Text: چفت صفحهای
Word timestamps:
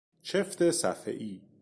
چفت 0.23 0.71
صفحهای 0.71 1.41